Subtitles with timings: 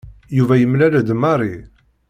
[0.37, 1.55] Yuba yemlal-d Mary.